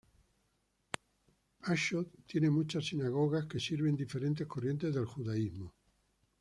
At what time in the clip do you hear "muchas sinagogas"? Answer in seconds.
2.49-3.45